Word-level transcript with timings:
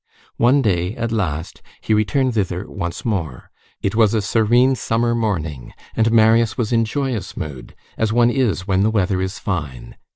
One 0.37 0.63
day, 0.63 0.95
at 0.95 1.11
last, 1.11 1.61
he 1.79 1.93
returned 1.93 2.33
thither 2.33 2.67
once 2.67 3.05
more; 3.05 3.51
it 3.83 3.93
was 3.93 4.15
a 4.15 4.21
serene 4.23 4.73
summer 4.73 5.13
morning, 5.13 5.73
and 5.95 6.11
Marius 6.11 6.57
was 6.57 6.73
in 6.73 6.85
joyous 6.85 7.37
mood, 7.37 7.75
as 7.99 8.11
one 8.11 8.31
is 8.31 8.67
when 8.67 8.81
the 8.81 8.89
weather 8.89 9.21
is 9.21 9.37
fine. 9.37 9.95